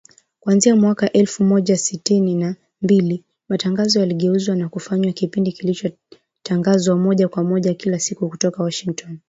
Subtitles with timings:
[0.39, 7.43] Kuanzia mwaka elfu moja sitini na mbili, matangazo yaligeuzwa na kufanywa kipindi kilichotangazwa moja kwa
[7.43, 9.19] moja, kila siku kutoka Washington